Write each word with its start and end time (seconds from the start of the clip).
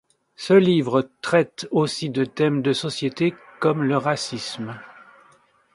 Ce 0.35 0.55
livre 0.55 1.07
traite 1.21 1.67
aussi 1.69 2.09
de 2.09 2.25
thèmes 2.25 2.63
de 2.63 2.73
société 2.73 3.35
comme 3.59 3.83
le 3.83 3.97
racisme. 3.99 4.73